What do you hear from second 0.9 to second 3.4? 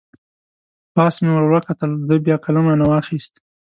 پاس مې ور وکتل، ده بیا قلم را نه واخست.